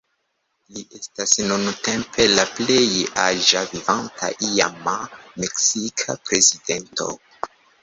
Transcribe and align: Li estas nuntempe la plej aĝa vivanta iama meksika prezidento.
Li 0.77 0.81
estas 0.99 1.33
nuntempe 1.51 2.25
la 2.31 2.45
plej 2.61 2.79
aĝa 3.25 3.63
vivanta 3.75 4.33
iama 4.49 4.97
meksika 5.45 6.19
prezidento. 6.27 7.11